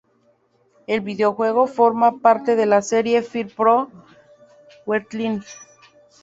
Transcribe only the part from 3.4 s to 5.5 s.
Pro Wrestling".